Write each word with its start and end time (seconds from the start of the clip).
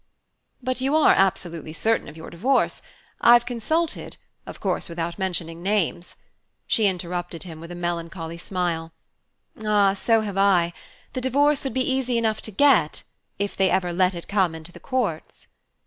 "But 0.63 0.81
you 0.81 0.95
are 0.95 1.13
absolutely 1.13 1.73
certain 1.73 2.07
of 2.07 2.17
your 2.17 2.31
divorce! 2.31 2.81
I've 3.21 3.45
consulted 3.45 4.17
of 4.47 4.59
course 4.59 4.89
without 4.89 5.19
mentioning 5.19 5.61
names" 5.61 6.15
She 6.67 6.87
interrupted 6.87 7.43
him, 7.43 7.59
with 7.59 7.71
a 7.71 7.75
melancholy 7.75 8.39
smile: 8.39 8.93
"Ah, 9.63 9.93
so 9.93 10.21
have 10.21 10.39
I. 10.39 10.73
The 11.13 11.21
divorce 11.21 11.63
would 11.65 11.75
be 11.75 11.87
easy 11.87 12.17
enough 12.17 12.41
to 12.41 12.51
get, 12.51 13.03
if 13.37 13.55
they 13.55 13.69
ever 13.69 13.93
let 13.93 14.15
it 14.15 14.27
come 14.27 14.55
into 14.55 14.71
the 14.71 14.79
courts." 14.79 15.45